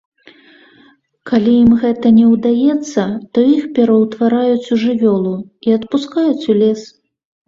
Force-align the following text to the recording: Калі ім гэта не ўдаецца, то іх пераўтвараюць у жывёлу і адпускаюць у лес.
Калі 1.31 1.51
ім 1.63 1.73
гэта 1.83 2.07
не 2.19 2.23
ўдаецца, 2.29 3.03
то 3.37 3.43
іх 3.57 3.67
пераўтвараюць 3.75 4.71
у 4.77 4.79
жывёлу 4.85 5.35
і 5.69 5.77
адпускаюць 5.77 6.47
у 6.55 6.57
лес. 6.63 6.81